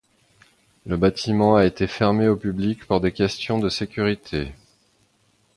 [0.87, 4.51] Le bâtiment a été fermé au public pour des questions de sécurité.